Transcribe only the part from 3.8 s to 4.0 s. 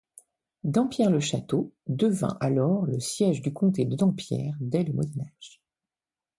de